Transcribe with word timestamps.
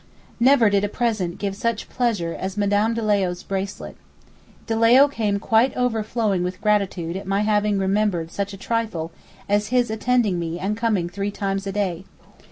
Never 0.39 0.71
did 0.71 0.83
a 0.83 0.89
present 0.89 1.37
give 1.37 1.55
such 1.55 1.87
pleasure 1.87 2.33
as 2.33 2.57
Mme. 2.57 2.95
De 2.95 3.03
Leo's 3.03 3.43
bracelet. 3.43 3.95
De 4.65 4.75
Leo 4.75 5.07
came 5.07 5.37
quite 5.39 5.77
overflowing 5.77 6.41
with 6.43 6.59
gratitude 6.59 7.15
at 7.15 7.27
my 7.27 7.41
having 7.41 7.77
remembered 7.77 8.31
such 8.31 8.51
a 8.51 8.57
trifle 8.57 9.11
as 9.47 9.67
his 9.67 9.91
attending 9.91 10.39
me 10.39 10.57
and 10.57 10.75
coming 10.75 11.07
three 11.07 11.29
times 11.29 11.67
a 11.67 11.71
day! 11.71 12.03